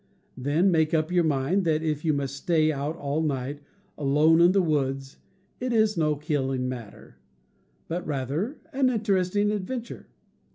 [0.35, 3.59] Then make up your mind that if you must stay out all night,
[3.99, 5.17] alone in the woods,
[5.59, 7.17] it is no killing matter,
[7.87, 10.07] but rather an interesting adventure.